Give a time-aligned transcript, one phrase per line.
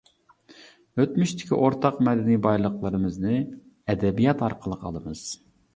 [1.03, 5.27] ئۆتمۈشتىكى ئورتاق مەدەنىي بايلىقلىرىمىزنى ئەدەبىيات ئارقىلىق ئالىمىز.